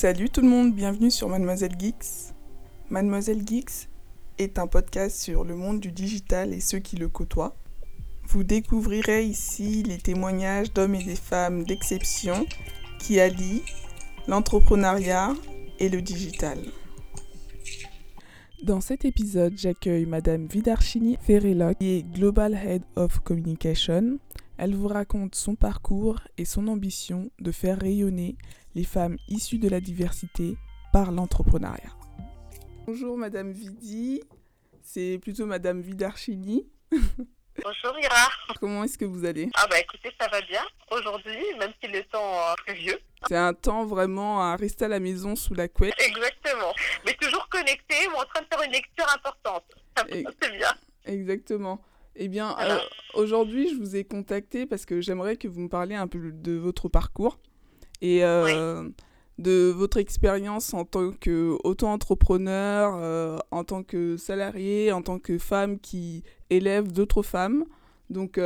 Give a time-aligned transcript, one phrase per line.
[0.00, 2.32] Salut tout le monde, bienvenue sur Mademoiselle Geeks.
[2.88, 3.88] Mademoiselle Geeks
[4.38, 7.56] est un podcast sur le monde du digital et ceux qui le côtoient.
[8.28, 12.46] Vous découvrirez ici les témoignages d'hommes et des femmes d'exception
[13.00, 13.64] qui allient
[14.28, 15.34] l'entrepreneuriat
[15.80, 16.60] et le digital.
[18.62, 24.20] Dans cet épisode, j'accueille Madame Vidarchini Ferrella, qui est Global Head of Communication.
[24.58, 28.36] Elle vous raconte son parcours et son ambition de faire rayonner
[28.74, 30.56] les femmes issues de la diversité
[30.92, 31.92] par l'entrepreneuriat.
[32.86, 34.22] Bonjour Madame Vidi,
[34.82, 36.66] c'est plutôt Madame Vidarchini.
[37.62, 38.28] Bonjour Ira.
[38.60, 39.50] Comment est-ce que vous allez?
[39.54, 42.98] Ah bah écoutez, ça va bien aujourd'hui, même si le temps est vieux.
[43.26, 45.94] C'est un temps vraiment à rester à la maison sous la couette.
[45.98, 46.72] Exactement.
[47.04, 49.64] Mais toujours connecté ou en train de faire une lecture importante.
[50.40, 50.72] C'est bien.
[51.04, 51.82] Exactement.
[52.14, 52.78] Eh bien, euh,
[53.14, 56.52] aujourd'hui, je vous ai contacté parce que j'aimerais que vous me parliez un peu de
[56.52, 57.38] votre parcours
[58.00, 58.88] et euh,
[59.38, 65.78] de votre expérience en tant qu'auto-entrepreneur, euh, en tant que salarié, en tant que femme
[65.78, 67.64] qui élève d'autres femmes.
[68.10, 68.38] Donc,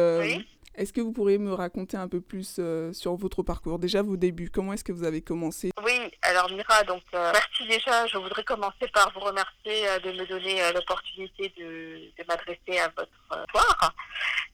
[0.74, 3.78] est-ce que vous pourriez me raconter un peu plus euh, sur votre parcours?
[3.78, 5.70] Déjà vos débuts, comment est-ce que vous avez commencé?
[5.84, 8.06] Oui, alors Mira, donc euh, merci déjà.
[8.06, 13.46] Je voudrais commencer par vous remercier euh, de me donner l'opportunité de, m'adresser à votre
[13.50, 13.94] soir.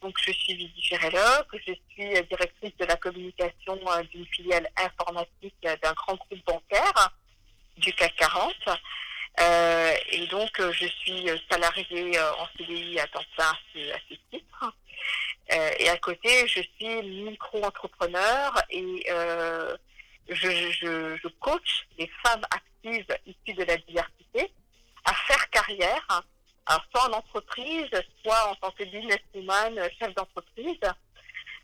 [0.03, 3.79] Donc je suis Vivi Ferrelloc, je suis directrice de la communication
[4.11, 7.13] d'une filiale informatique d'un grand groupe bancaire
[7.77, 8.55] du CAC 40.
[10.13, 14.73] et donc, je suis salariée en CDI à temps plein à ce titre.
[15.51, 19.77] Euh, et à côté, je suis micro-entrepreneur et euh,
[20.29, 24.53] je, je, je, coach les femmes actives issues de la diversité
[25.05, 26.23] à faire carrière,
[26.67, 27.89] alors soit en entreprise,
[28.23, 30.81] soit en tant que businesswoman, chef d'entreprise.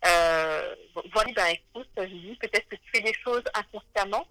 [0.07, 0.75] Euh,
[1.13, 4.27] voilà, ben écoute, dis peut-être que tu fais des choses inconsciemment,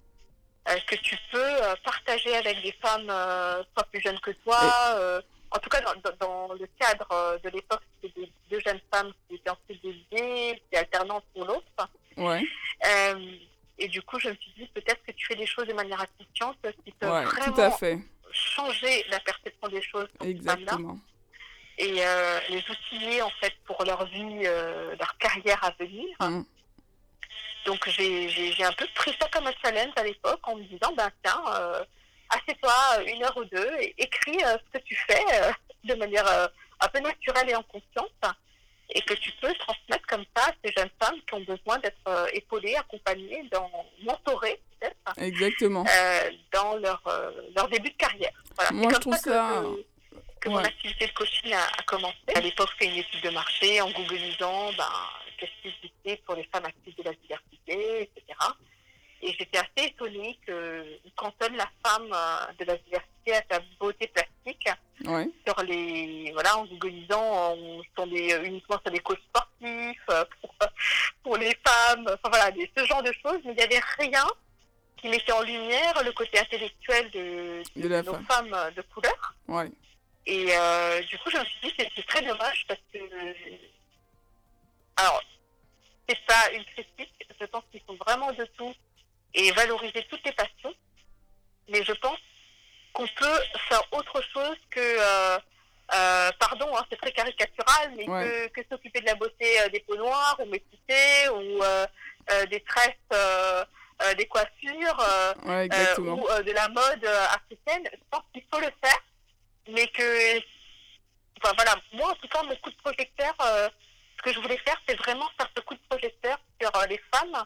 [0.70, 5.22] euh, que tu peux partager avec des femmes euh, soit plus jeunes que toi,
[5.54, 9.36] en tout cas, dans, dans le cadre euh, de l'époque, c'était deux jeunes femmes qui
[9.36, 11.90] étaient en CDD, qui alternantes pour l'autre.
[12.18, 12.44] Ouais.
[12.88, 13.36] Euh,
[13.78, 16.02] et du coup, je me suis dit, peut-être que tu fais des choses de manière
[16.02, 18.00] inconsciente qui peuvent ouais, vraiment tout à fait.
[18.32, 20.98] changer la perception des choses pour Exactement.
[21.78, 26.08] Et euh, les outiller, en fait, pour leur vie, euh, leur carrière à venir.
[26.20, 26.44] Mm.
[27.66, 31.10] Donc, j'ai un peu pris ça comme un challenge à l'époque en me disant, ben
[31.24, 31.42] tiens,
[32.30, 35.52] assieds-toi une heure ou deux et écris euh, ce que tu fais euh,
[35.84, 36.48] de manière euh,
[36.80, 38.10] un peu naturelle et en conscience
[38.90, 42.30] et que tu peux transmettre comme ça à ces jeunes femmes qui ont besoin d'être
[42.34, 43.72] épaulées, accompagnées, dans,
[44.04, 45.18] mentorées peut-être.
[45.18, 45.84] Exactement.
[46.52, 47.02] dans leur,
[47.56, 48.34] leur début de carrière.
[48.56, 48.72] Voilà.
[48.72, 49.64] Moi, je trouve ça...
[49.64, 50.56] Que, que ouais.
[50.56, 52.18] mon activité de coaching a, a commencé.
[52.36, 54.92] À l'époque, c'est une étude de marché en googlisant ben,
[55.38, 58.38] qu'est-ce qui existait pour les femmes actives de la diversité, etc.
[59.26, 62.10] Et j'étais assez étonnée qu'on cantonne la femme
[62.60, 64.70] de la diversité à sa beauté plastique.
[65.06, 65.30] Ouais.
[65.48, 70.06] Sur les, voilà, en googlisant, on tombait uniquement sur des coachs sportifs,
[70.42, 70.56] pour,
[71.24, 74.26] pour les femmes, enfin voilà, des, ce genre de choses, mais il n'y avait rien
[74.98, 78.26] qui mettait en lumière le côté intellectuel de, de, de nos femme.
[78.26, 79.36] femmes de couleur.
[79.48, 79.70] Ouais.
[80.26, 83.00] Et euh, du coup, je me suis dit, c'est très dommage parce que.
[84.96, 85.22] Alors,
[86.08, 88.74] c'est pas une critique, je pense qu'il faut vraiment de tout
[89.34, 90.74] et valoriser toutes les passions.
[91.70, 92.20] Mais je pense
[92.94, 93.40] qu'on peut
[93.70, 95.40] faire autre chose que, euh,
[95.94, 98.50] euh, pardon, hein, c'est très caricatural, mais ouais.
[98.54, 101.86] que, que s'occuper de la beauté euh, des peaux noires ou métissées ou euh,
[102.32, 103.64] euh, des tresses, euh,
[104.18, 105.00] des coiffures
[105.46, 107.90] ouais, ou de la mode africaine.
[107.92, 109.00] Je pense qu'il faut le faire,
[109.70, 110.38] mais que,
[111.42, 114.80] enfin voilà, moi en tout cas, mon coup de projecteur, ce que je voulais faire,
[114.88, 117.46] c'est vraiment faire ce coup de projecteur sur les femmes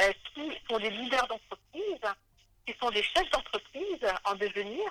[0.00, 2.00] euh, qui sont des leaders d'entreprise,
[2.66, 4.90] qui sont des chefs d'entreprise en devenir,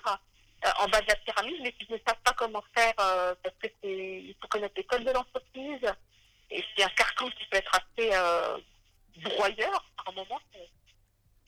[0.65, 3.55] euh, en bas de la pyramide, mais qui ne savent pas comment faire euh, parce
[3.61, 5.81] que c'est il faut connaître les codes de l'entreprise
[6.49, 8.11] et c'est un carcan qui peut être assez
[9.17, 10.39] broyeur par moment.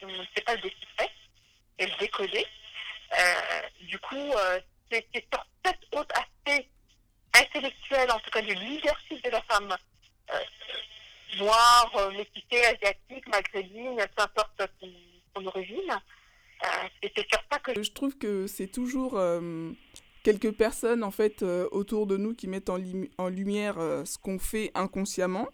[0.01, 1.10] On ne sait pas le déchiffrer
[1.80, 2.46] et le décoder.
[3.81, 4.34] du coup,
[4.92, 6.68] c'est sur cet autre aspect
[7.34, 9.75] intellectuel, en tout cas du leadership de la femme
[11.39, 15.92] noire, euh, métissée, asiatique, maghrébine, peu importe son, origine.
[16.63, 16.68] Euh,
[17.04, 19.72] c'est sur ça que je trouve que c'est toujours euh,
[20.24, 22.80] quelques personnes en fait euh, autour de nous qui mettent en,
[23.18, 25.48] en lumière euh, ce qu'on fait inconsciemment.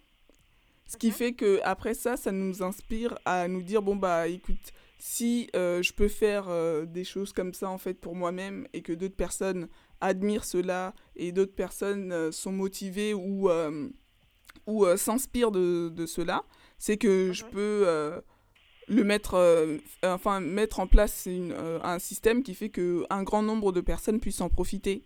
[0.88, 1.13] Ce qui mm -hmm.
[1.18, 5.81] fait que après ça, ça nous inspire à nous dire bon bah écoute, si euh,
[5.81, 6.45] je peux faire
[6.97, 9.68] des choses comme ça en fait pour moi-même et que d'autres personnes
[10.00, 13.50] admirent cela et d'autres personnes sont motivées ou
[14.65, 16.44] ou euh, s'inspire de, de, cela,
[16.77, 17.33] c'est que mmh.
[17.33, 18.21] je peux euh,
[18.88, 21.53] le mettre, enfin mettre en place une,
[21.83, 25.03] un système qui fait que un grand nombre de personnes puissent en profiter.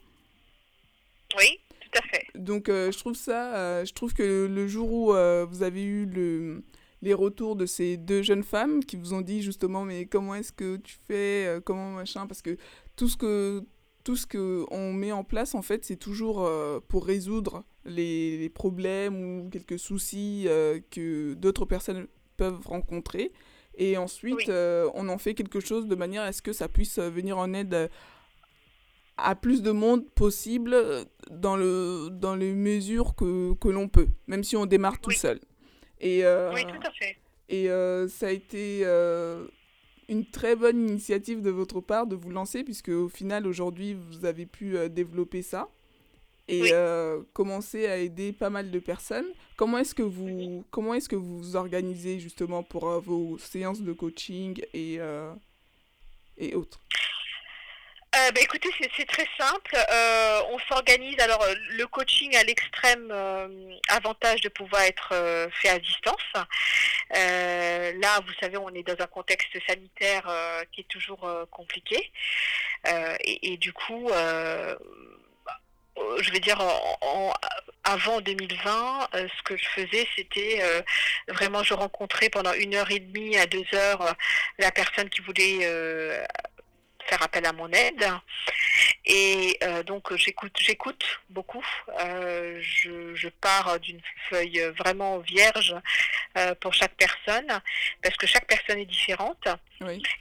[1.38, 2.26] Oui, tout à fait.
[2.36, 5.06] Donc je trouve ça, je trouve que le jour où
[5.48, 6.64] vous avez eu le
[7.02, 10.52] les retours de ces deux jeunes femmes qui vous ont dit justement mais comment est-ce
[10.52, 12.58] que tu fais comment machin parce que
[12.96, 13.64] tout ce que
[14.06, 19.16] tout ce qu'on met en place, en fait, c'est toujours euh, pour résoudre les, problèmes
[19.20, 22.08] ou quelques soucis euh, que d'autres personnes
[22.38, 23.32] peuvent rencontrer.
[23.78, 27.00] Et ensuite, euh, on en fait quelque chose de manière à ce que ça puisse
[27.00, 27.90] venir en aide
[29.18, 30.78] à plus de monde possible
[31.32, 35.40] dans, le, dans les mesures que, que l'on peut, même si on démarre tout seul.
[36.00, 36.24] Et,
[36.54, 37.18] oui, tout à fait.
[37.50, 37.68] Et
[38.08, 38.86] ça a été
[40.10, 44.26] une très bonne initiative de votre part de vous lancer, puisque au final, aujourd'hui, vous
[44.26, 45.70] avez pu euh, développer ça
[46.48, 49.26] et euh, commencer à aider pas mal de personnes.
[49.58, 53.82] Comment est-ce que vous, comment est-ce que vous vous organisez justement pour euh, vos séances
[53.82, 55.00] de coaching et,
[56.38, 56.80] et autres?
[58.18, 59.76] Euh, bah, écoutez, c'est très simple.
[59.76, 61.20] Euh, on s'organise.
[61.20, 63.12] Alors, euh, le coaching a l'extrême
[63.90, 66.22] avantage de pouvoir être fait à distance.
[67.12, 70.26] là, vous savez, on est dans un contexte sanitaire
[70.72, 72.12] qui est toujours compliqué.
[73.22, 74.10] Et, du coup,
[75.98, 76.62] je vais dire,
[77.84, 80.62] avant 2020, ce que je faisais, c'était
[81.28, 84.16] vraiment, je rencontrais pendant une heure et demie à deux heures
[84.60, 85.68] la personne qui voulait
[87.16, 88.06] faire appel à mon aide.
[89.06, 91.66] Et euh, donc j'écoute, j'écoute beaucoup.
[92.02, 95.76] Euh, je, pars d'une feuille vraiment vierge
[96.38, 97.62] euh, pour chaque personne,
[98.02, 99.48] parce que chaque personne est différente.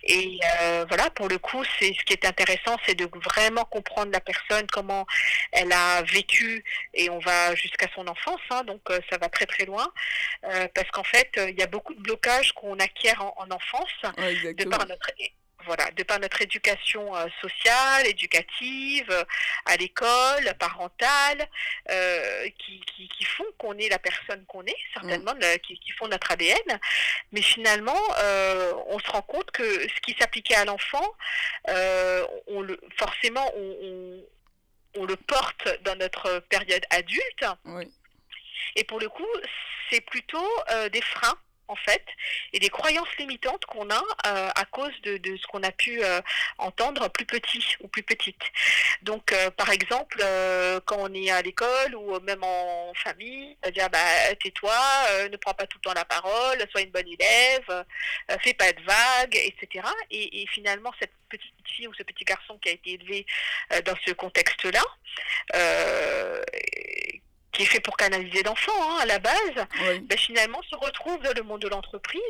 [0.03, 0.39] Et
[0.89, 4.67] voilà, pour le coup, c'est ce qui est intéressant, c'est de vraiment comprendre la personne,
[4.71, 5.07] comment
[5.53, 9.65] elle a vécu, et on va jusqu'à son enfance, hein, donc ça va très très
[9.65, 9.87] loin,
[10.43, 14.87] parce qu'en fait, il y a beaucoup de blocages qu'on acquiert en, enfance de par
[14.87, 15.11] notre
[15.67, 19.25] voilà, de par notre éducation euh, sociale, éducative, euh,
[19.67, 21.49] à l'école, parentale,
[21.91, 25.59] euh, qui, qui, font qu'on est la personne qu'on est, certainement, mm.
[25.63, 26.81] qui, font notre ADN.
[27.33, 28.01] Mais finalement,
[28.89, 31.15] on se rend compte que ce qui s'appliquait à l'enfant,
[31.67, 34.23] on le, forcément, on,
[34.97, 37.45] on, le porte dans notre période adulte.
[38.77, 39.27] Et pour le coup,
[39.91, 40.49] c'est plutôt
[40.93, 41.39] des freins
[41.69, 42.05] en fait,
[42.53, 46.21] et des croyances limitantes qu'on a euh, à cause de, ce qu'on a pu euh,
[46.59, 48.43] entendre plus petit ou plus petite.
[49.03, 50.19] Donc, euh, par exemple,
[50.85, 54.75] quand on est à l'école ou même en famille, dire bah, tais-toi,
[55.31, 57.85] ne prends pas tout le temps la parole, sois une bonne élève,
[58.43, 59.87] fais pas de vagues, etc.
[60.11, 63.27] Et, et, finalement, cette petite fille ou ce petit garçon qui a été élevé
[63.85, 64.83] dans ce contexte-là,
[67.55, 69.67] qui est fait pour canaliser l'enfant hein, à la base,
[70.03, 72.21] ben, finalement se retrouve dans le monde de l'entreprise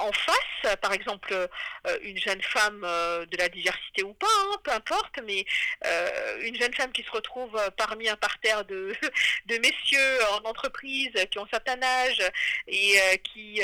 [0.00, 4.56] en face, par exemple, euh, une jeune femme euh, de la diversité ou pas, hein,
[4.62, 5.44] peu importe, mais
[5.84, 8.94] euh, une jeune femme qui se retrouve parmi un parterre de,
[9.46, 12.22] de messieurs en entreprise qui ont certain âge
[12.66, 13.60] et qui,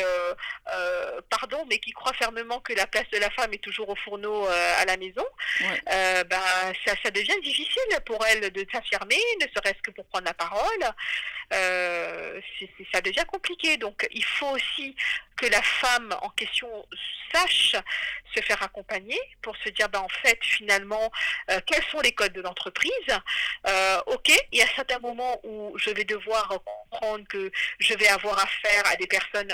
[1.31, 4.47] pardon, mais qui croient fermement que la place de la femme est toujours au fourneau
[4.47, 5.25] à la maison,
[5.87, 6.43] ben,
[6.85, 10.60] ça, ça devient difficile pour elle de s'affirmer, ne serait-ce que pour prendre la parole
[11.53, 12.41] euh,
[12.93, 13.77] ça devient compliqué.
[13.77, 14.95] Donc il faut aussi
[15.37, 16.69] que la femme en question
[17.33, 17.77] sache
[18.35, 21.11] se faire accompagner pour se dire, ben, en fait, finalement,
[21.51, 22.93] euh, quels sont les codes de l'entreprise
[23.67, 26.49] euh, Ok, il y a certains moments où je vais devoir
[26.91, 29.53] comprendre que je vais avoir affaire à des personnes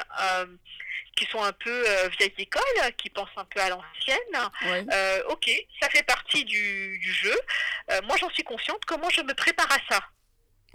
[1.16, 1.84] qui sont un peu
[2.18, 2.62] vieille école,
[2.98, 4.18] qui pensent un peu à l'ancienne.
[5.28, 7.38] ok, ça fait partie du, du jeu.
[8.04, 8.84] moi, j'en suis consciente.
[8.86, 10.00] Comment je me prépare à ça?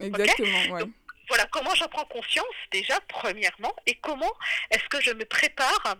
[0.01, 0.79] Exactement,
[1.27, 4.34] voilà, comment j'en prends conscience déjà, premièrement, et comment
[4.70, 5.98] est-ce que je me prépare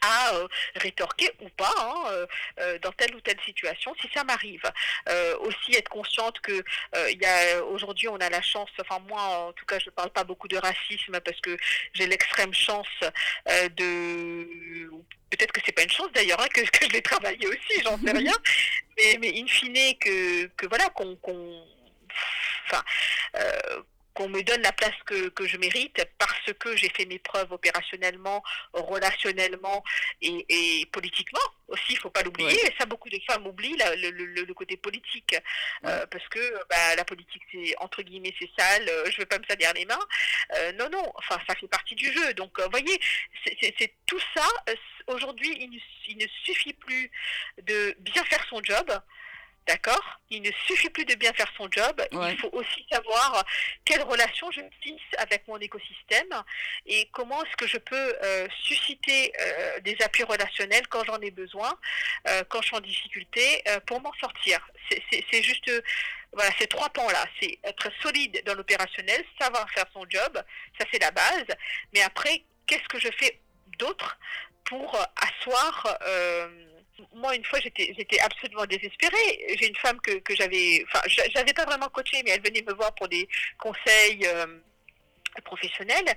[0.00, 2.26] à euh, rétorquer ou pas hein, euh,
[2.60, 4.62] euh, dans telle ou telle situation si ça m'arrive.
[5.40, 6.62] aussi être consciente que
[7.10, 9.90] il y a aujourd'hui on a la chance, enfin moi en tout cas je ne
[9.90, 11.56] parle pas beaucoup de racisme parce que
[11.94, 12.88] j'ai l'extrême chance
[13.76, 14.90] de
[15.30, 17.98] peut-être que c'est pas une chance d'ailleurs hein, que, que, je l'ai travaillé aussi, j'en
[17.98, 18.34] sais rien,
[18.96, 21.16] mais, mais in fine que, que voilà qu'on
[22.70, 22.82] enfin,
[23.36, 23.82] euh,
[24.14, 28.42] qu'on me donne la place que, je mérite parce que j'ai fait mes preuves opérationnellement,
[28.72, 29.84] relationnellement
[30.20, 32.58] et, politiquement aussi, il ne faut pas l'oublier.
[32.78, 35.36] Ça, beaucoup de femmes oublient le, côté politique
[35.84, 39.26] euh, parce que bah, la politique, c'est entre guillemets, c'est sale, euh, je ne veux
[39.26, 40.72] pas me salir les mains.
[40.78, 42.34] non, non, enfin, ça fait partie du jeu.
[42.34, 42.98] Donc, vous voyez,
[43.44, 44.48] c'est tout ça.
[45.06, 47.10] Aujourd'hui, il, il, ne suffit plus
[47.62, 48.90] de bien faire son job
[49.68, 53.44] D'accord Il ne suffit plus de bien faire son job, il faut aussi savoir
[53.84, 56.42] quelle relation je tisse avec mon écosystème
[56.86, 61.30] et comment est-ce que je peux euh, susciter euh, des appuis relationnels quand j'en ai
[61.30, 61.78] besoin,
[62.28, 64.66] euh, quand je suis en difficulté, pour m'en sortir.
[64.90, 65.70] C'est juste,
[66.32, 67.26] voilà, ces trois pans-là.
[67.38, 70.42] C'est être solide dans l'opérationnel, savoir faire son job,
[70.78, 71.46] ça c'est la base.
[71.92, 73.38] Mais après, qu'est-ce que je fais
[73.78, 74.18] d'autre
[74.64, 75.98] pour asseoir
[77.14, 79.56] moi, une fois, j'étais, absolument désespérée.
[79.58, 81.00] J'ai une femme que, j'avais, enfin,
[81.34, 83.28] j'avais pas vraiment coachée, mais elle venait me voir pour des
[83.58, 84.46] conseils euh,
[85.42, 86.14] professionnels.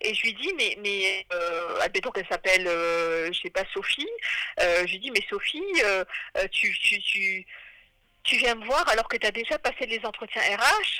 [0.00, 4.08] Et je lui dis, mais, mais euh, admettons qu'elle s'appelle, euh, je sais pas, Sophie.
[4.60, 6.04] Euh, je lui dis, mais Sophie, euh,
[6.50, 7.46] tu, tu, tu,
[8.22, 10.98] tu viens me voir alors que tu as déjà passé les entretiens RH.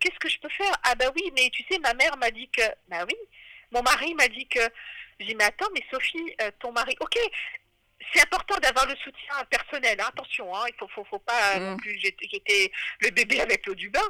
[0.00, 0.72] qu'est-ce que je peux faire?
[0.84, 3.16] Ah bah oui, mais tu sais, ma mère m'a dit que, bah oui,
[3.72, 4.60] mon mari m'a dit que.
[5.18, 7.18] Je dis, mais attends, mais Sophie, ton mari, ok,
[8.12, 10.00] c'est important d'avoir le soutien personnel.
[10.00, 10.06] Hein.
[10.08, 11.62] Attention, hein, il faut, faut, faut pas mm.
[11.62, 14.00] non plus jeter le bébé avec l'eau du bain.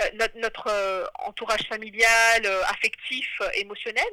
[0.00, 4.04] Euh, notre, notre euh, entourage familial, euh, affectif, émotionnel,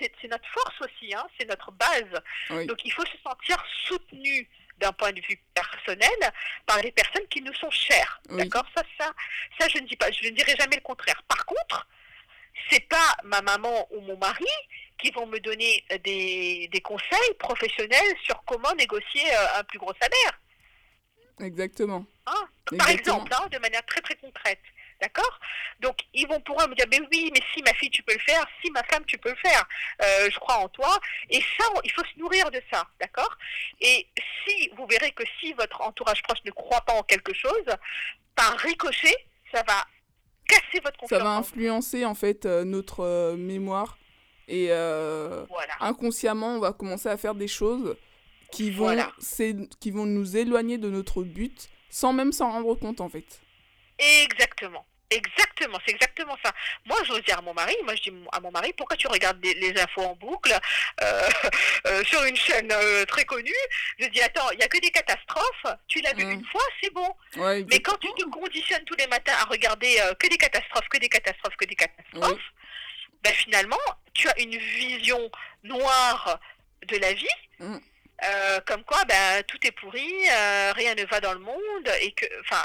[0.00, 1.14] c'est notre force aussi.
[1.14, 2.66] Hein, c'est notre base.
[2.66, 6.32] Donc il faut se sentir soutenu d'un point de vue personnel
[6.66, 8.20] par les personnes qui nous sont chères.
[8.28, 8.66] D'accord?
[8.76, 9.12] Ça, ça,
[9.58, 11.22] ça, je ne dis pas, je ne dirai jamais le contraire.
[11.28, 11.86] Par contre,
[12.70, 14.44] c'est pas ma maman ou mon mari
[14.98, 19.92] qui vont me donner des, des conseils professionnels sur comment négocier euh, un plus gros
[20.00, 20.40] salaire.
[21.40, 22.06] Exactement.
[22.26, 22.48] Hein?
[22.78, 24.60] Par exemple, hein, de manière très très concrète.
[25.00, 25.40] D'accord?
[25.80, 28.20] Donc, ils vont pouvoir me dire, mais oui, mais si ma fille, tu peux le
[28.20, 29.64] faire, si ma femme, tu peux le faire,
[30.02, 30.98] euh, je crois en toi.
[31.28, 33.36] Et ça, il faut se nourrir de ça, d'accord?
[33.80, 34.06] Et
[34.46, 37.66] si, vous verrez que si votre entourage proche ne croit pas en quelque chose,
[38.36, 39.16] par ricochet,
[39.52, 39.84] ça va
[40.48, 41.18] casser votre confiance.
[41.18, 43.98] Ça va influencer, en fait, euh, notre mémoire
[44.48, 45.44] et euh,
[45.80, 47.96] inconsciemment, on va commencer à faire des choses
[48.50, 48.96] qui vont,
[49.80, 53.40] qui vont nous éloigner de notre but sans même s'en rendre compte en fait.
[53.98, 54.86] Exactement.
[55.10, 56.50] Exactement, c'est exactement ça.
[56.86, 59.38] Moi, j'ose dire à mon mari, moi je dis à mon mari, pourquoi tu regardes
[59.44, 60.52] les, infos en boucle
[61.02, 61.28] euh,
[61.86, 62.72] euh, sur une chaîne
[63.06, 63.52] très connue?
[64.00, 66.30] Je dis, attends, il n'y a que des catastrophes, tu l'as vu mm.
[66.30, 67.14] une fois, c'est bon.
[67.36, 71.08] Mais quand tu te conditionnes tous les matins à regarder que des catastrophes, que des
[71.08, 72.52] catastrophes, que des catastrophes,
[73.24, 73.80] ben, finalement,
[74.12, 75.30] tu as une vision
[75.64, 76.38] noire
[76.86, 77.26] de la vie.
[77.58, 77.76] Mm.
[78.22, 82.12] Euh, comme quoi, ben, tout est pourri, euh, rien ne va dans le monde, et
[82.12, 82.64] que, enfin,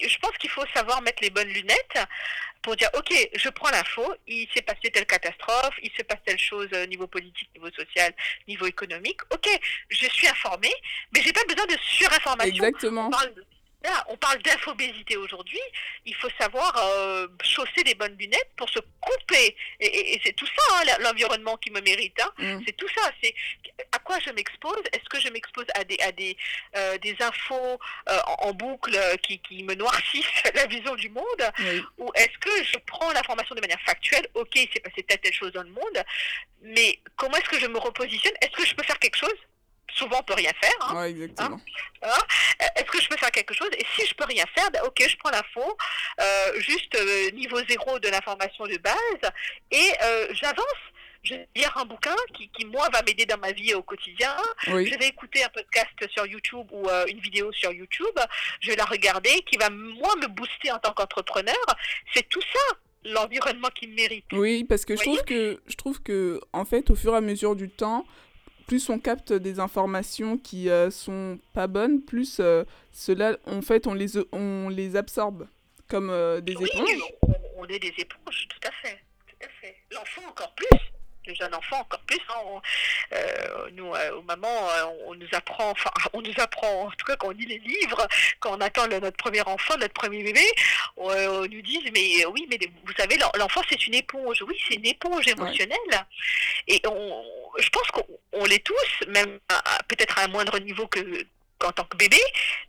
[0.00, 1.98] je pense qu'il faut savoir mettre les bonnes lunettes
[2.62, 6.38] pour dire, ok, je prends l'info, il s'est passé telle catastrophe, il se passe telle
[6.38, 8.14] chose au niveau politique, niveau social,
[8.48, 9.20] niveau économique.
[9.30, 9.46] Ok,
[9.90, 10.72] je suis informé,
[11.12, 12.64] mais j'ai pas besoin de surinformation.
[12.64, 13.34] Exactement on parle
[14.42, 15.60] d'infobésité aujourd'hui.
[16.04, 19.56] Il faut savoir euh, chausser des bonnes lunettes pour se couper.
[19.80, 22.20] Et, c'est tout ça, hein, l'environnement qui me mérite.
[22.20, 22.32] Hein.
[22.38, 22.60] Mm.
[22.66, 23.10] C'est tout ça.
[23.22, 23.34] C'est
[23.92, 24.82] à quoi je m'expose?
[24.92, 26.36] Est-ce que je m'expose à des, à des,
[26.76, 31.52] euh, des infos euh, en, boucle qui, qui, me noircissent la vision du monde?
[31.98, 34.26] Ou est-ce que je prends l'information de manière factuelle?
[34.34, 36.04] Ok, il s'est passé telle, telle chose dans le monde.
[36.62, 38.34] Mais comment est-ce que je me repositionne?
[38.40, 39.36] Est-ce que je peux faire quelque chose?
[39.96, 40.90] Souvent on peut rien faire.
[40.90, 41.60] Hein, exactement.
[42.02, 42.08] Hein,
[42.60, 43.70] hein, Est-ce que je peux faire quelque chose?
[43.78, 45.76] Et si je peux rien faire, ben, ok, je prends l'info,
[46.20, 49.32] euh, juste euh, niveau zéro de l'information de base,
[49.70, 50.64] et euh, j'avance.
[51.22, 54.36] Je vais lire un bouquin qui, qui moi, va m'aider dans ma vie au quotidien.
[54.66, 58.14] Je vais écouter un podcast sur YouTube ou une vidéo sur YouTube.
[58.60, 61.64] Je vais la regarder, qui va, moi, me booster en tant qu'entrepreneur.
[62.12, 64.26] C'est tout ça l'environnement qui me mérite.
[64.32, 67.20] Oui, parce que je trouve que je trouve que en fait au fur et à
[67.20, 68.04] mesure du temps,
[68.66, 73.86] plus on capte des informations qui euh, sont pas bonnes, plus euh, cela, en fait,
[73.86, 75.48] on les, on les absorbe
[75.88, 76.88] comme euh, des éponges.
[77.56, 78.98] On, est des éponges, tout à fait.
[79.26, 79.76] Tout à fait.
[79.92, 80.93] L'enfant encore plus
[81.26, 82.20] les jeunes enfants encore plus.
[82.28, 82.60] Hein,
[83.12, 84.68] euh, nous, aux mamans,
[85.06, 88.06] on nous apprend, enfin, on nous apprend, en tout cas quand on lit les livres,
[88.40, 90.44] quand on attend notre premier enfant, notre premier bébé,
[90.96, 94.42] on, nous dit, mais oui, mais vous savez, l'enfant c'est une éponge.
[94.46, 95.78] Oui, c'est une éponge émotionnelle.
[96.68, 97.24] Et on,
[97.58, 99.38] je pense qu'on l'est tous, même
[99.88, 101.00] peut-être à un moindre niveau que
[101.62, 102.20] en tant que bébé,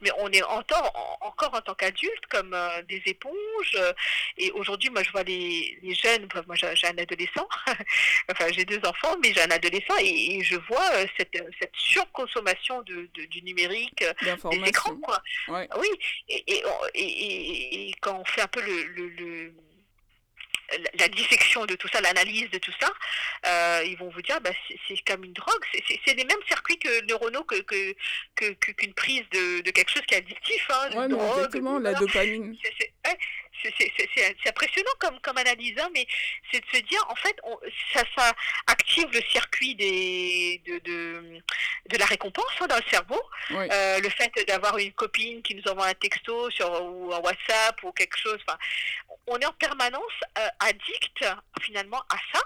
[0.02, 3.78] mais on est encore, encore en tant qu'adulte comme euh, des éponges.
[4.38, 7.48] et aujourd'hui, moi, je vois les, les jeunes, moi j'ai un adolescent,
[8.32, 12.82] enfin j'ai deux enfants, mais j'ai un adolescent et, je vois euh, cette, cette surconsommation
[12.84, 14.96] de, du numérique, des écrans.
[14.98, 15.22] Quoi.
[15.48, 15.90] Oui,
[16.30, 16.64] et,
[16.94, 19.54] et, quand on fait un peu le
[21.00, 22.92] la dissection de tout ça, l'analyse de tout ça,
[23.46, 24.52] euh, ils vont vous dire bah,
[24.88, 25.66] c'est comme une drogue,
[26.06, 30.16] c'est les mêmes circuits que neuronaux que qu'une que, prise de, de, quelque chose qui
[30.16, 30.70] est addictif.
[30.70, 32.58] Hein, ouais, exactement, la dopamine.
[33.64, 36.06] c'est impressionnant comme, comme analyse, hein, mais
[36.52, 37.36] c'est de se dire, en fait,
[37.94, 38.34] ça, ça
[38.68, 41.42] active le circuit des, de, de,
[41.90, 43.22] de la récompense hein, dans le cerveau.
[43.52, 47.84] Euh, le fait d'avoir une copine qui nous envoie un texto sur, ou un WhatsApp
[47.84, 48.40] ou quelque chose.
[49.28, 50.04] On est en permanence
[50.38, 51.26] euh, addict
[51.62, 52.42] finalement à ça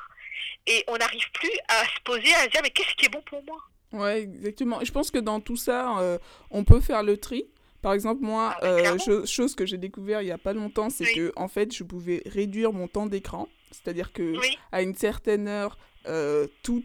[0.66, 3.22] et on n'arrive plus à se poser, à se dire, mais qu'est-ce qui est bon
[3.26, 3.58] pour moi?
[3.92, 4.80] Ouais, exactement.
[4.84, 6.18] Je pense que dans tout ça, euh,
[6.52, 7.46] on peut faire le tri.
[7.82, 11.14] Par exemple, moi, ah euh, chose que j'ai découvert il n'y a pas longtemps, c'est
[11.14, 13.48] que en fait, je pouvais réduire mon temps d'écran.
[13.72, 14.34] C'est-à-dire que
[14.72, 15.78] à une certaine heure,
[16.64, 16.84] tout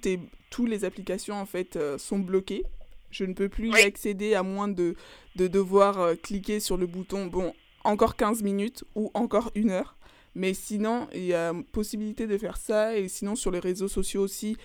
[0.51, 2.65] toutes les applications en fait sont bloquées.
[3.11, 4.95] Je ne peux plus y accéder à moins de,
[5.37, 9.97] de devoir cliquer sur le bouton bon encore 15 minutes ou encore une heure.
[10.35, 12.97] Mais sinon, il y a possibilité de faire ça.
[12.97, 14.57] Et sinon, sur les réseaux sociaux aussi,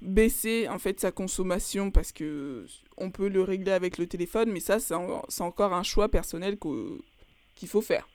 [0.00, 2.66] baisser en fait sa consommation parce que
[2.96, 7.68] on peut le régler avec le téléphone, mais ça, c'est encore un choix personnel qu'il
[7.68, 8.08] faut faire.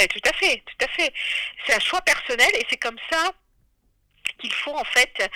[0.00, 1.12] Eh, tout à fait, tout à fait.
[1.66, 3.32] C'est un choix personnel et c'est comme ça
[4.38, 5.30] qu'il faut en fait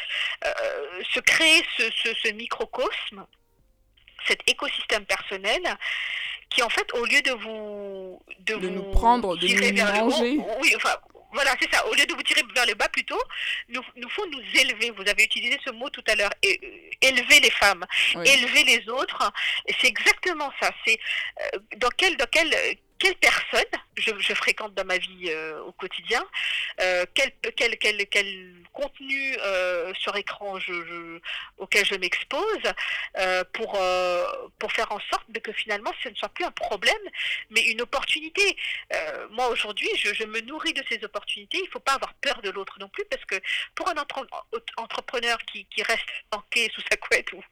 [0.44, 3.26] euh, se créer ce, microcosme,
[4.26, 5.62] cet écosystème personnel
[6.52, 10.96] qui en fait au lieu de vous de, nous prendre, de nous manger, oui, enfin
[11.32, 11.86] voilà, c'est ça.
[11.86, 13.20] Au lieu de vous tirer vers le bas plutôt,
[13.70, 14.90] nous, nous faut nous élever.
[14.90, 16.32] Vous avez utilisé ce mot tout à l'heure.
[17.00, 19.32] Élever les femmes, élever les autres.
[19.80, 20.70] C'est exactement ça.
[20.86, 20.98] C'est
[21.40, 22.50] euh, dans quel, dans quel
[23.02, 23.64] quelle personne
[23.96, 26.24] je, fréquente dans ma vie euh, au quotidien,
[26.80, 31.20] euh, quel, quel, quel, quel, contenu euh, sur écran je,
[31.58, 32.62] auquel je m'expose
[33.52, 33.78] pour,
[34.58, 37.04] pour faire en sorte que finalement ce ne soit plus un problème,
[37.50, 38.56] mais une opportunité.
[39.30, 41.58] moi aujourd'hui, je, me nourris de ces opportunités.
[41.58, 43.34] Il ne faut pas avoir peur de l'autre non plus, parce que
[43.74, 43.96] pour un
[44.76, 47.42] entrepreneur qui, qui reste tanké sous sa couette ou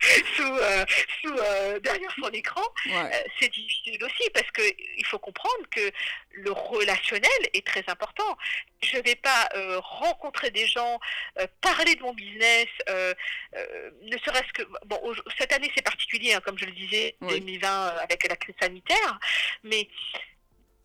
[0.36, 0.84] sous, euh,
[1.20, 4.62] sous euh, derrière son écran, euh, c'est difficile aussi parce que
[4.96, 5.90] il faut comprendre que
[6.32, 8.36] le relationnel est très important.
[8.82, 11.00] Je ne vais pas rencontrer des gens,
[11.60, 15.00] parler de mon business, ne serait-ce que bon
[15.36, 19.18] cette année c'est particulier hein, comme je le disais 2020 avec la crise sanitaire,
[19.64, 19.88] mais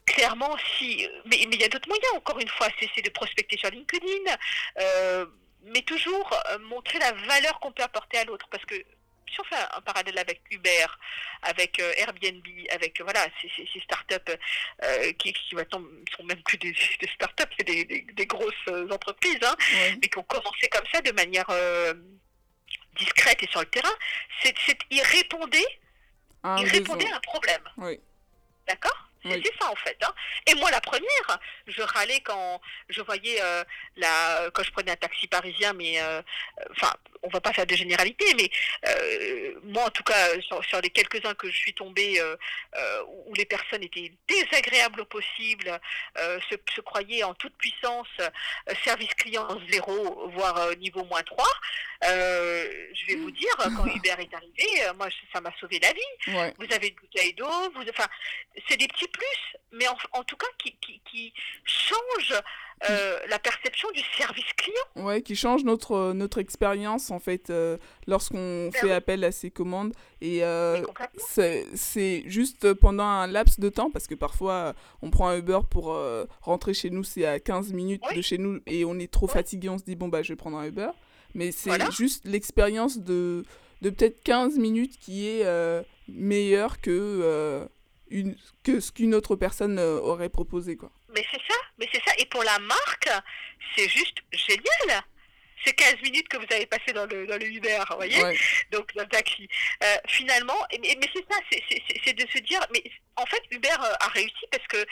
[0.08, 1.08] clairement, si.
[1.26, 4.36] Mais il y a d'autres moyens, encore une fois, c'est de prospecter sur LinkedIn,
[5.66, 8.48] mais toujours montrer la valeur qu'on peut apporter à l'autre.
[8.50, 8.84] Parce que
[9.32, 10.86] si on fait un, parallèle avec Uber,
[11.42, 14.16] avec euh, Airbnb, avec voilà, ces, startups
[14.84, 15.82] euh, qui, qui maintenant
[16.16, 16.74] sont même plus des,
[17.14, 19.56] startups, c'est des, grosses euh, entreprises, hein,
[20.02, 21.48] mais qui ont commencé comme ça de manière
[22.98, 23.94] discrète et sur le terrain,
[24.42, 24.56] c'est,
[24.92, 25.80] ils répondaient,
[26.60, 27.64] ils répondaient à un problème.
[28.68, 29.03] D'accord?
[29.24, 29.98] C'est ça en fait.
[30.04, 30.14] Hein.
[30.48, 33.40] Et moi la première, je râlais quand je voyais
[33.96, 36.00] la quand je prenais un taxi parisien, mais
[36.72, 38.50] enfin on va pas faire de généralité, mais
[38.88, 42.36] euh, moi en tout cas sur, les quelques-uns que je suis tombée euh,
[42.76, 45.80] euh, où les personnes étaient désagréables au possible,
[46.18, 48.08] se, se, croyaient en toute puissance,
[48.84, 51.46] service client zéro, voire niveau moins 3,
[52.04, 56.54] je vais vous dire, quand Uber est arrivé, moi ça m'a sauvé la vie.
[56.60, 58.08] Vous avez une bouteille d'eau, vous, enfin,
[58.68, 61.34] c'est des petits plus, mais en, tout cas qui, qui, qui
[61.66, 62.42] changent
[62.90, 65.06] euh, la perception du service client.
[65.06, 69.52] Ouais, qui change notre, notre expérience en fait euh, lorsqu'on ben fait appel à ces
[69.52, 69.94] commandes.
[70.20, 70.82] Et euh,
[71.76, 75.98] c'est juste pendant un laps de temps, parce que parfois on prend un Uber pour
[76.42, 79.70] rentrer chez nous, c'est à 15 minutes de chez nous et on est trop fatigué,
[79.70, 80.90] on se dit bon bah je vais prendre un Uber.
[81.34, 83.46] Mais c'est juste l'expérience de,
[83.82, 85.46] de peut-être 15 minutes qui est
[86.08, 87.68] meilleure que,
[88.10, 90.76] une, que ce qu'une autre personne aurait proposé.
[90.78, 90.92] quoi.
[91.14, 92.12] Mais c'est ça, mais c'est ça.
[92.18, 93.10] Et pour la marque,
[93.76, 95.04] c'est juste génial.
[95.66, 98.38] C'est 15 minutes que vous avez passé dans le, dans le Uber, vous voyez
[98.72, 99.48] Donc, dans le taxi.
[99.84, 101.40] Euh, finalement, mais, mais c'est ça,
[102.04, 102.84] c'est de se dire, mais
[103.16, 104.86] en fait, Uber euh, a réussi parce que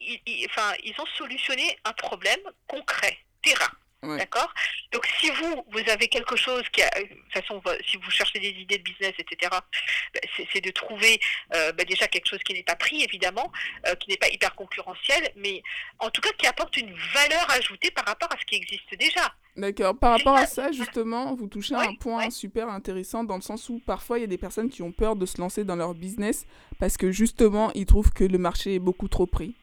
[0.00, 3.70] ils, enfin, ils ont solutionné un problème concret, terrain.
[4.02, 4.52] D'accord?
[4.92, 8.38] Donc, si vous, vous avez quelque chose qui a, de toute façon, si vous cherchez
[8.38, 10.20] des idées de business, etc., bah,
[10.52, 11.20] c'est de trouver
[11.54, 13.52] euh, bah, déjà quelque chose qui n'est pas pris, évidemment,
[13.86, 15.62] euh, qui n'est pas hyper concurrentiel, mais
[15.98, 19.34] en tout cas qui apporte une valeur ajoutée par rapport à ce qui existe déjà.
[19.56, 19.98] D'accord.
[19.98, 23.68] Par rapport à ça, justement, vous touchez à un point super intéressant dans le sens
[23.68, 25.94] où parfois il y a des personnes qui ont peur de se lancer dans leur
[25.94, 26.46] business
[26.78, 29.56] parce que justement, ils trouvent que le marché est beaucoup trop pris.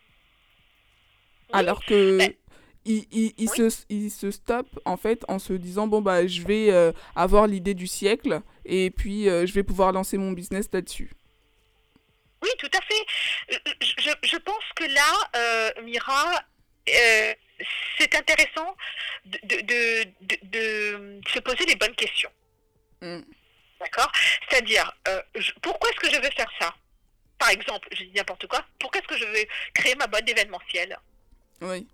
[1.54, 2.20] Alors que
[2.88, 6.72] il, il, se, il se stoppe en fait en se disant bon bah je vais
[6.72, 11.12] euh, avoir l'idée du siècle et puis euh, je vais pouvoir lancer mon business là-dessus.
[12.42, 13.60] Oui, tout à fait.
[13.82, 16.44] Je, je pense que là, euh, Mira,
[16.86, 18.76] c'est intéressant
[19.26, 22.30] de, de, de, de, se poser les bonnes questions.
[23.02, 23.22] Mm.
[23.80, 24.12] D'accord?
[24.48, 24.92] C'est-à-dire,
[25.62, 26.74] pourquoi est-ce que je veux faire ça?
[27.40, 30.98] Par exemple, je dis n'importe quoi, pourquoi est-ce que je vais créer ma boîte d'événementiel?
[31.62, 31.88] Oui.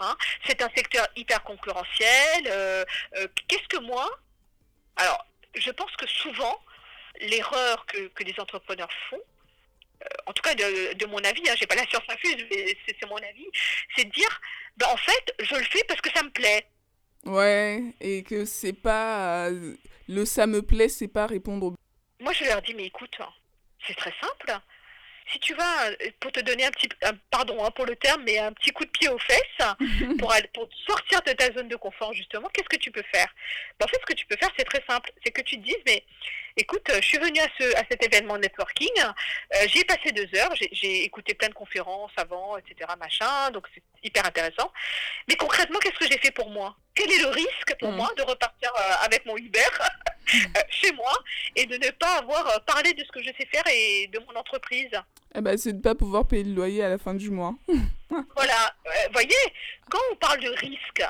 [0.00, 2.46] Hein c'est un secteur hyper concurrentiel.
[2.48, 2.84] Euh,
[3.16, 4.08] euh, qu'est-ce que moi
[4.96, 6.60] Alors, je pense que souvent,
[7.20, 9.20] l'erreur que, que, les entrepreneurs font,
[10.02, 13.08] euh, en tout cas de, mon avis, hein, j'ai pas la science infuse, mais c'est
[13.08, 13.46] mon avis,
[13.96, 14.40] c'est de dire,
[14.76, 16.66] ben, en fait, je le fais parce que ça me plaît.
[17.24, 19.50] Ouais, et que c'est pas
[20.08, 21.74] le ça me plaît, c'est pas répondre.
[22.20, 23.16] Moi, je leur dis, mais écoute,
[23.86, 24.60] c'est très simple
[25.32, 26.88] si tu vas, euh, pour te donner un petit,
[27.30, 29.76] pardon hein, pour le terme, mais un petit coup de pied aux fesses,
[30.18, 33.28] pour, pour sortir de ta zone de confort, justement, qu'est-ce que tu peux faire?
[33.78, 35.10] Ben, En fait, ce que tu peux faire, c'est très simple.
[35.24, 36.04] C'est que tu te dises, mais
[36.56, 40.28] écoute, je suis venue à, ce, à cet événement networking, euh, j'y ai passé deux
[40.38, 44.72] heures, j'ai écouté plein de conférences avant, etc., machin, donc c'est hyper intéressant.
[45.28, 46.76] Mais concrètement, qu'est-ce que j'ai fait pour moi?
[46.94, 47.96] Quel est le risque pour mm.
[47.96, 49.60] moi de repartir euh, avec mon Uber
[50.70, 51.12] chez moi
[51.54, 54.38] et de ne pas avoir parlé de ce que je sais faire et de mon
[54.38, 54.90] entreprise?
[55.34, 57.54] Eh ben, c'est de ne pas pouvoir payer le loyer à la fin du mois.
[58.08, 58.74] voilà,
[59.06, 59.34] vous voyez,
[59.90, 61.04] quand on parle de risque,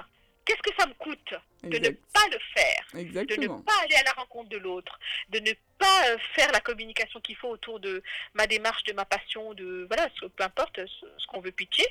[0.46, 3.54] qu'est-ce que ça me coûte de ne pas le faire, Exactement.
[3.54, 4.98] de ne pas aller à la rencontre de l'autre,
[5.30, 8.02] de ne pas euh, faire la communication qu'il faut autour de
[8.34, 11.86] ma démarche, de ma passion, de voilà, peu importe ce, qu'on veut pitcher.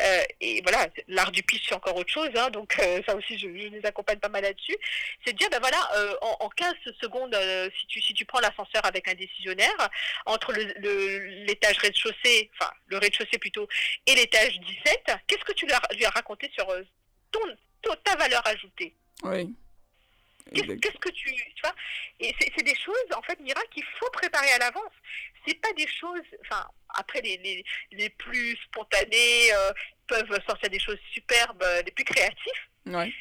[0.00, 3.36] Euh, et voilà, l'art du pitch c'est encore autre chose, hein, donc euh, ça aussi
[3.38, 4.76] je, les accompagne pas mal là-dessus.
[5.24, 5.78] C'est de dire ben voilà,
[6.22, 7.36] en, en, 15 secondes,
[7.78, 9.90] si tu si tu prends l'ascenseur avec un décisionnaire
[10.24, 13.68] entre l'étage le, rez-de-chaussée, enfin le rez-de-chaussée plutôt,
[14.06, 16.66] et l'étage 17, qu'est-ce que tu lui as raconté sur
[17.32, 17.40] ton
[17.94, 18.94] ta valeur ajoutée.
[19.22, 19.54] Oui.
[20.52, 21.74] Qu'est-ce que tu, tu vois
[22.20, 24.92] Et c'est des choses, en fait, Mira, qu'il faut préparer à l'avance.
[25.46, 29.72] C'est pas des choses, enfin, après les, les, les plus spontanées euh,
[30.06, 32.68] peuvent sortir des choses superbes, euh, les plus créatifs.
[32.86, 33.12] Ouais.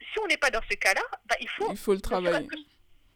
[0.00, 1.70] Si on n'est pas dans ce cas-là, bah, il faut.
[1.70, 2.46] Il faut le travailler.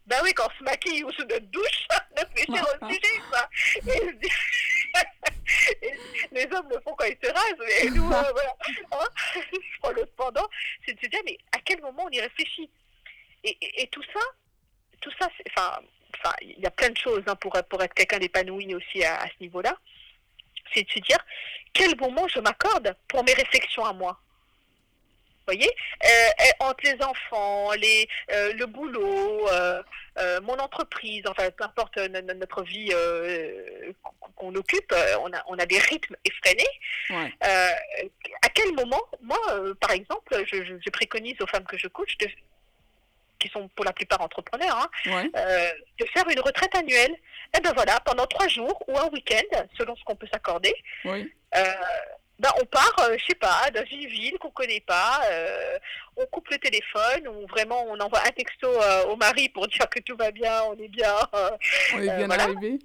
[0.07, 1.87] Bah oui, quand on se maquille ou sous notre douche,
[2.17, 3.49] réfléchir au sujet, quoi.
[6.33, 8.57] les hommes le font quand ils se rasent, mais nous, euh, voilà.
[8.93, 9.07] Hein
[9.53, 10.49] je prends le pendant,
[10.85, 12.69] c'est de se dire, mais à quel moment on y réfléchit?
[13.45, 14.21] Et, et, tout ça,
[15.01, 15.81] tout ça, enfin,
[16.17, 19.21] enfin, il y a plein de choses hein, pour, pour être quelqu'un d'épanoui aussi à,
[19.21, 19.77] à ce niveau-là.
[20.73, 21.19] C'est de se dire,
[21.73, 24.21] quel moment je m'accorde pour mes réflexions à moi?
[25.47, 25.71] Voyez
[26.05, 29.83] euh, Entre les enfants, les, euh, le boulot, euh,
[30.43, 32.93] mon entreprise, enfin peu importe notre vie
[34.37, 36.69] qu'on occupe, on a, on a des rythmes effrénés.
[37.51, 39.39] à quel moment, moi,
[39.81, 42.29] par exemple, je, préconise aux femmes que je coach de,
[43.39, 45.25] qui sont pour la plupart entrepreneurs, hein,
[45.99, 47.13] de faire une retraite annuelle.
[47.55, 50.75] Et eh ben voilà, pendant trois jours ou un week-end, selon ce qu'on peut s'accorder.
[51.05, 51.31] Oui.
[52.43, 55.79] Ben, on part, euh, je sais pas, dans une ville qu'on connaît pas, euh,
[56.17, 59.89] on coupe le téléphone, ou vraiment on envoie un texto euh, au mari pour dire
[59.89, 61.15] que tout va bien, on est bien.
[61.95, 62.81] on est bien arrivé.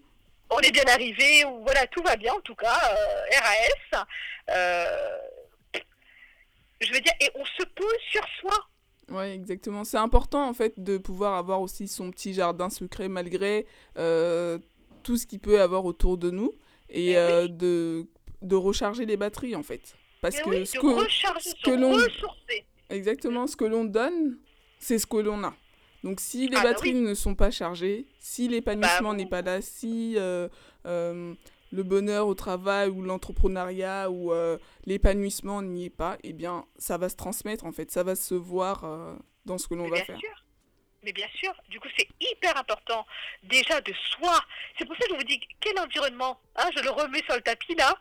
[0.51, 2.79] On est bien arrivé, ou voilà, tout va bien en tout cas,
[3.91, 4.05] RAS.
[6.79, 8.53] je veux dire, et on se pose sur soi.
[9.09, 9.83] Oui, exactement.
[9.85, 13.65] C'est important en fait de pouvoir avoir aussi son petit jardin secret malgré
[13.95, 16.53] tout ce qu'il peut avoir autour de nous
[16.89, 18.07] et eh de
[18.41, 19.95] de recharger les batteries en fait.
[20.21, 21.97] Parce que, ce, que, l'on
[22.89, 24.37] exactement ce que l'on donne,
[24.79, 25.53] c'est ce que l'on a.
[26.03, 29.41] Donc si les ah, bah batteries ne sont pas chargées, si l'épanouissement bah, n'est pas
[29.41, 30.47] là, si euh,
[30.85, 31.33] euh,
[31.71, 36.97] le bonheur au travail ou l'entrepreneuriat ou euh, l'épanouissement n'y est pas, eh bien ça
[36.97, 38.85] va se transmettre en fait, ça va se voir
[39.45, 40.19] dans ce que l'on va faire.
[40.19, 40.46] Sûr.
[41.03, 43.05] Mais bien sûr, du coup, c'est hyper important
[43.43, 44.39] déjà de soi.
[44.77, 47.41] C'est pour ça que je vous dis quel environnement, hein, je le remets sur le
[47.41, 47.97] tapis là,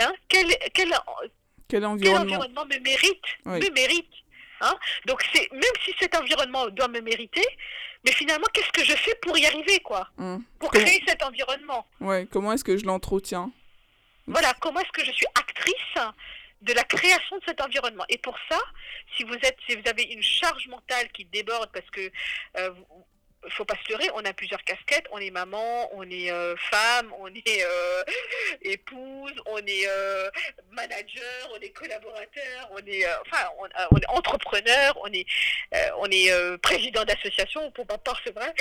[0.00, 0.92] hein, quel, quel,
[1.68, 2.66] quel, environnement.
[2.66, 4.10] me mérite, me mérite.
[4.60, 4.74] Hein.
[5.06, 7.46] Donc c'est même si cet environnement doit me mériter,
[8.04, 10.44] mais finalement qu'est-ce que je fais pour y arriver quoi, hum.
[10.58, 11.86] pour créer cet environnement.
[12.00, 13.50] Ouais, comment est-ce que je l'entretiens?
[14.26, 16.04] Voilà, comment est-ce que je suis actrice
[16.60, 18.04] de la création de cet environnement.
[18.08, 18.58] Et pour ça,
[19.16, 22.10] si vous êtes, si vous avez une charge mentale qui déborde parce que
[22.58, 22.70] euh,
[23.48, 27.12] faut pas se leurrer, on a plusieurs casquettes, on est maman, on est euh, femme,
[27.18, 28.02] on est euh,
[28.62, 30.30] épouse, on est euh,
[30.70, 35.26] manager, on est collaborateur, on est enfin on, est entrepreneur, on est
[35.98, 38.52] on est président d'association, pour part c'est vrai,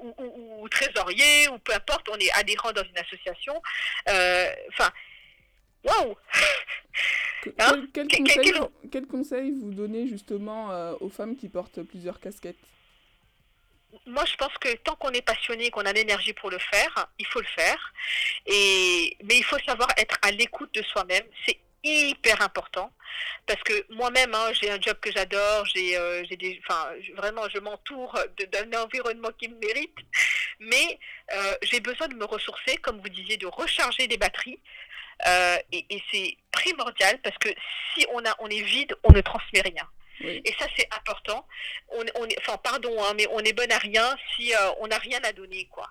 [0.00, 3.60] ou, ou, ou, trésorier, ou peu importe, on est adhérent dans une association.
[4.06, 4.90] Enfin
[5.86, 6.16] Waouh
[7.60, 7.84] hein
[8.90, 12.56] quel, conseil, vous donnez justement euh, aux femmes qui portent plusieurs casquettes?
[14.04, 17.26] Moi, je pense que tant qu'on est passionné, qu'on a l'énergie pour le faire, il
[17.26, 17.92] faut le faire.
[18.46, 19.16] Et...
[19.24, 21.22] Mais il faut savoir être à l'écoute de soi-même.
[21.46, 22.92] C'est hyper important.
[23.46, 25.64] Parce que moi-même hein, j'ai un job que j'adore.
[25.66, 28.18] J'ai euh, des enfin vraiment je m'entoure
[28.52, 29.96] d'un environnement qui me mérite.
[30.58, 30.98] Mais
[31.32, 34.58] euh, j'ai besoin de me ressourcer comme vous disiez de recharger des batteries
[35.26, 37.48] euh, et, et c'est primordial parce que
[37.94, 39.88] si on a on est vide on ne transmet rien
[40.20, 41.46] et ça, c'est important.
[41.90, 44.86] On, on est, enfin, pardon, hein, mais on est bon à rien si euh, on
[44.86, 45.88] n'a rien à donner, quoi.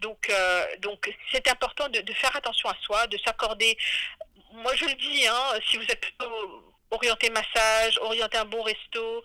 [0.00, 3.76] Donc, euh, donc, c'est important de, de, faire attention à soi, de s'accorder.
[4.52, 9.22] Moi, je le dis, hein, si vous êtes plutôt orienté massage, orienté un bon resto,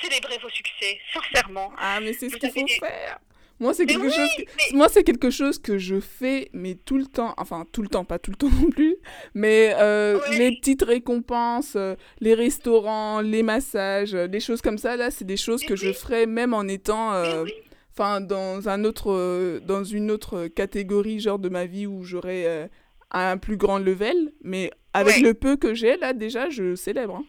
[0.00, 1.72] célébrez vos succès, sincèrement.
[1.78, 3.18] Ah, mais c'est ce qu'il faut faire.
[3.62, 4.74] Moi, c'est quelque, chose que...
[4.74, 7.32] Moi, c'est quelque chose que je fais, mais tout le temps.
[7.36, 8.96] Enfin, tout le temps, pas tout le temps non plus.
[9.34, 15.12] Mais euh, les petites récompenses, euh, les restaurants, les massages, les choses comme ça, là,
[15.12, 17.12] c'est des choses que je ferais même en étant.
[17.14, 17.44] Euh,
[17.92, 22.68] enfin, dans, un autre, dans une autre catégorie, genre de ma vie où j'aurais
[23.12, 24.32] un plus grand level.
[24.42, 27.14] Mais avec le peu que j'ai, là, déjà, je célèbre.
[27.14, 27.24] Hein.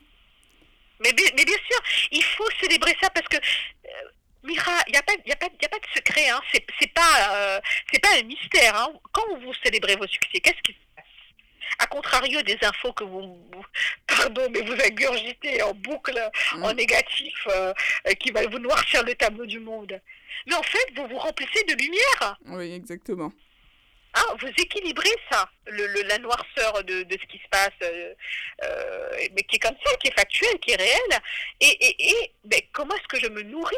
[1.04, 3.38] Mais, mais, bien sûr, il faut célébrer ça parce que
[4.44, 6.42] Mira, il n'y a, a, pas, y a pas de secret, hein.
[6.52, 7.60] c'est pas, euh,
[8.02, 8.76] pas un mystère.
[8.76, 8.94] Hein.
[9.14, 11.06] Quand vous célébrez vos succès, qu'est-ce qui se passe?
[11.80, 13.42] A contrario des infos que vous,
[14.06, 16.20] pardon, mais vous ingurgitez en boucle,
[16.56, 16.64] mm.
[16.64, 17.74] en négatif, euh,
[18.20, 20.00] qui va vous noircir le tableau du monde.
[20.48, 22.38] Mais en fait, vous vous remplissez de lumière.
[22.48, 23.32] Oui, exactement.
[24.16, 28.14] Ah, vous équilibrez ça, le, le, la noirceur de, de, ce qui se passe, euh,
[28.64, 31.20] euh mais qui est comme ça, qui est factuel, qui est réel.
[31.62, 33.76] Et, et, et mais comment est-ce que je me nourris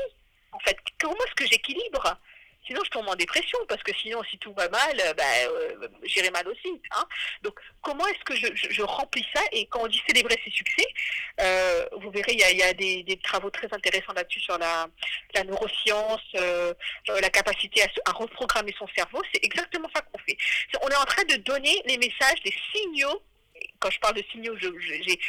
[0.55, 2.17] en fait, comment est-ce que j'équilibre?
[2.65, 6.31] Sinon, je tombe en dépression, parce que sinon, si tout va mal, bah, euh, j'irai
[6.31, 6.81] mal aussi.
[6.91, 7.05] Hein.
[7.43, 9.41] Donc, comment est-ce que je, remplis ça?
[9.51, 10.87] Et quand on dit célébrer ses succès,
[11.41, 14.87] euh, vous verrez, il y a, des, travaux très intéressants là-dessus sur la,
[15.43, 16.73] neuroscience, euh,
[17.07, 19.21] la capacité à, reprogrammer son cerveau.
[19.31, 20.37] C'est exactement ça qu'on fait.
[20.81, 23.21] On est en train de donner les messages, les signaux.
[23.79, 25.19] Quand je parle de signaux, j'ai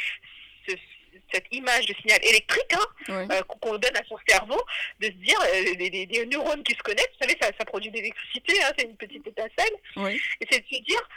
[1.31, 4.59] cette image de signal électrique hein, euh, qu'on donne à son cerveau,
[4.99, 7.95] de se dire, euh, des, neurones qui se connectent, vous savez, ça, ça produit de
[7.95, 11.09] l'électricité, hein, c'est une petite étincelle, et c'est de se dire,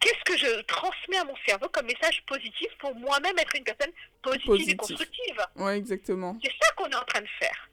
[0.00, 3.92] qu'est-ce que je transmets à mon cerveau comme message positif pour moi-même être une personne
[4.22, 6.38] positive, et constructive Oui, exactement.
[6.42, 7.68] C'est ça qu'on est en train de faire.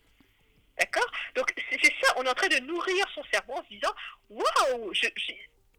[0.78, 1.10] D'accord?
[1.36, 3.94] Donc, c'est ça, on est en train de nourrir son cerveau en se disant,
[4.30, 5.32] waouh, je, je,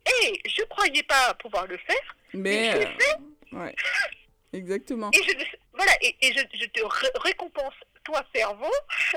[0.07, 3.16] hey, je croyais pas pouvoir le faire, mais, je l'ai fait.
[3.53, 3.74] Ouais.
[4.52, 5.11] Exactement.
[5.12, 5.32] Et je,
[5.74, 6.80] voilà, et, et je, je, te
[7.20, 8.72] récompense, toi, cerveau,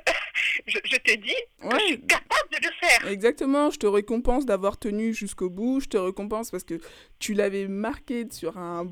[0.68, 3.08] je, je, te dis que je suis capable de le faire.
[3.08, 6.80] Exactement, je te récompense d'avoir tenu jusqu'au bout, je te récompense parce que
[7.20, 8.88] tu l'avais marqué sur un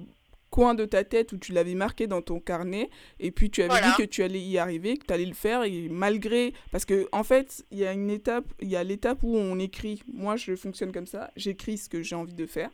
[0.50, 3.70] coin de ta tête où tu l'avais marqué dans ton carnet et puis tu avais
[3.70, 3.90] voilà.
[3.90, 7.08] dit que tu allais y arriver, que tu allais le faire et malgré parce que
[7.12, 10.02] en fait, il y a une étape, il y a l'étape où on écrit.
[10.12, 12.72] Moi, je fonctionne comme ça, j'écris ce que j'ai envie de faire.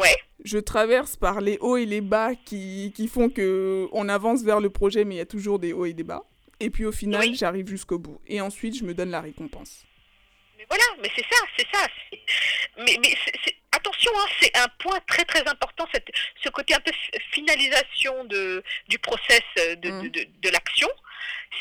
[0.00, 0.16] Ouais.
[0.44, 4.60] Je traverse par les hauts et les bas qui, qui font que on avance vers
[4.60, 6.22] le projet, mais il y a toujours des hauts et des bas.
[6.60, 7.34] Et puis au final, oui.
[7.34, 8.20] j'arrive jusqu'au bout.
[8.26, 9.84] Et ensuite, je me donne la récompense.
[10.58, 11.86] Mais voilà, mais c'est ça, c'est ça.
[12.78, 13.14] Mais, mais
[13.72, 16.08] attention, hein, c'est un point très très important, cette,
[16.42, 16.92] ce côté un peu
[17.32, 20.02] finalisation de, du process de, mm.
[20.02, 20.88] de, de, de l'action.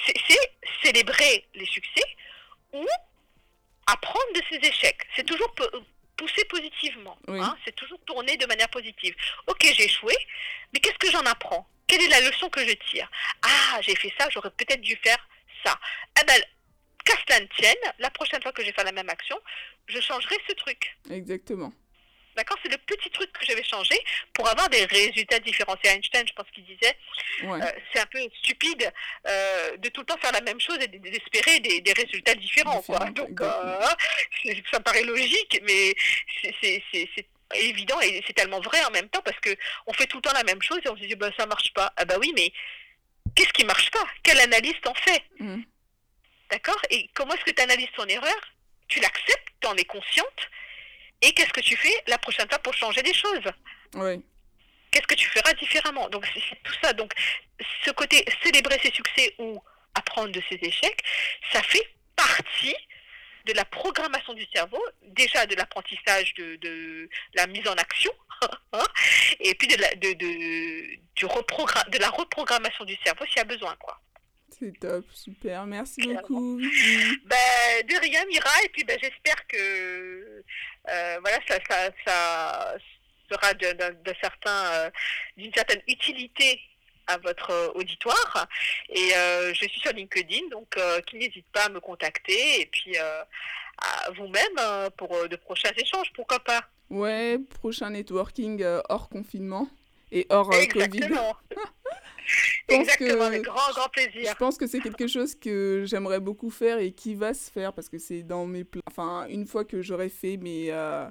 [0.05, 0.51] C'est
[0.83, 2.03] célébrer les succès
[2.73, 2.85] ou
[3.87, 5.01] apprendre de ses échecs.
[5.15, 5.53] C'est toujours
[6.23, 7.17] pousser positivement.
[7.27, 7.39] Oui.
[7.39, 9.15] Hein, c'est toujours tourner de manière positive.
[9.47, 10.15] Ok, j'ai échoué,
[10.71, 11.67] mais qu'est-ce que j'en apprends?
[11.87, 13.09] Quelle est la leçon que je tire?
[13.41, 15.27] Ah, j'ai fait ça, j'aurais peut-être dû faire
[15.65, 15.77] ça.
[16.21, 16.41] Eh ben,
[17.05, 19.37] qu'à cela ne tienne, la prochaine fois que je vais faire la même action,
[19.87, 20.97] je changerai ce truc.
[21.09, 21.73] Exactement.
[22.35, 23.99] D'accord C'est le petit truc que je vais changer
[24.33, 25.75] pour avoir des résultats différents.
[25.83, 26.95] C'est Einstein, je pense, qui disait
[27.43, 27.61] ouais.
[27.61, 28.91] euh, c'est un peu stupide
[29.27, 32.81] euh, de tout le temps faire la même chose et d'espérer des, des, résultats différents.
[32.81, 32.99] Quoi.
[33.11, 33.79] Donc, euh,
[34.71, 35.95] ça paraît logique, mais
[36.61, 40.21] c'est évident et c'est tellement vrai en même temps parce que on fait tout le
[40.23, 41.93] temps la même chose et on se dit bah, ça marche pas.
[41.97, 42.51] Ah bah oui, mais
[43.35, 44.05] qu'est-ce qui marche pas?
[44.23, 45.61] Quelle analyse t'en fais mm.
[46.49, 46.81] D'accord?
[46.89, 48.39] Et comment est-ce que tu analyses ton erreur?
[48.87, 50.49] Tu l'acceptes, tu en es consciente?
[51.23, 53.49] Et qu'est-ce que tu fais la prochaine fois pour changer des choses
[53.95, 54.23] Oui.
[54.91, 56.93] Qu'est-ce que tu feras différemment Donc, c'est tout ça.
[56.93, 57.13] Donc,
[57.83, 59.59] ce côté célébrer ses succès ou
[59.95, 61.01] apprendre de ses échecs,
[61.51, 62.75] ça fait partie
[63.45, 68.11] de la programmation du cerveau, déjà de l'apprentissage de, de, la mise en action,
[68.73, 68.85] hein,
[69.39, 73.45] et puis de la, de, de, du de la reprogrammation du cerveau s'il y a
[73.45, 73.75] besoin.
[73.77, 73.99] quoi.
[74.59, 76.59] C'est top, super, merci beaucoup.
[76.59, 80.43] Ben, de rien, Mira, et puis ben, j'espère que
[80.89, 82.77] euh, voilà, ça, ça, ça
[83.31, 84.89] sera de, de, de certains, euh,
[85.37, 86.59] d'une certaine utilité
[87.07, 88.47] à votre auditoire.
[88.89, 92.61] Et euh, je suis sur LinkedIn, donc qui n'hésite pas à me contacter.
[92.61, 96.61] Et puis à vous-même pour de prochains échanges, pourquoi pas.
[96.89, 99.67] Ouais, prochain networking hors confinement.
[100.11, 101.35] et hors Exactement.
[102.69, 104.29] Exactement, avec grand, grand plaisir.
[104.29, 107.73] Je pense que c'est quelque chose que j'aimerais beaucoup faire et qui va se faire
[107.73, 108.81] parce que c'est dans mes plans.
[108.89, 111.05] Enfin, une fois que j'aurai fait mes, euh,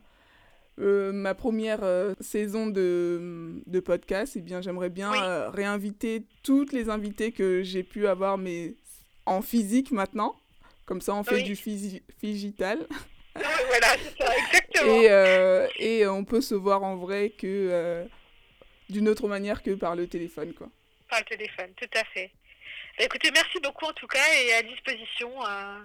[0.80, 1.80] euh, ma première
[2.20, 5.10] saison de, de podcast, eh bien, j'aimerais bien
[5.50, 8.74] réinviter toutes les invités que j'ai pu avoir, mais
[9.26, 10.34] en physique maintenant.
[10.84, 11.56] Comme ça, on fait du
[12.22, 12.86] digital.
[13.34, 14.92] voilà, c'est ça, exactement.
[14.92, 18.04] Et, euh, et, on peut se voir en vrai que euh,
[18.92, 20.68] d'une autre manière que par le téléphone, quoi.
[21.08, 22.30] Par le téléphone, tout à fait.
[22.98, 25.78] Bah, écoutez, merci beaucoup en tout cas et à disposition euh,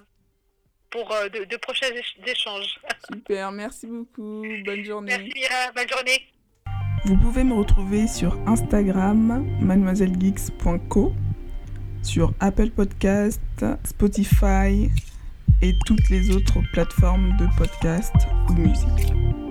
[0.90, 1.90] pour de, de, prochains
[2.26, 2.80] échanges.
[3.12, 4.46] Super, merci beaucoup.
[4.66, 5.18] Bonne journée.
[5.18, 5.72] Merci, Mira.
[5.76, 6.28] Bonne journée.
[7.06, 11.14] Vous pouvez me retrouver sur Instagram, mademoisellegeeks.co,
[12.04, 13.42] sur Apple Podcast,
[13.86, 14.90] Spotify,
[15.62, 18.14] et toutes les autres plateformes de podcast
[18.50, 19.47] ou musique.